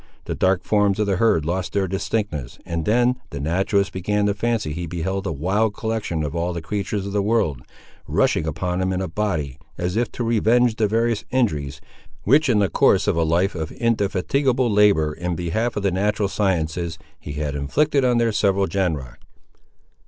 [0.25, 4.33] The dark forms of the herd lost their distinctness, and then the naturalist began to
[4.33, 7.61] fancy he beheld a wild collection of all the creatures of the world,
[8.07, 11.81] rushing upon him in a body, as if to revenge the various injuries,
[12.23, 16.27] which in the course of a life of indefatigable labour in behalf of the natural
[16.27, 19.17] sciences, he had inflicted on their several genera.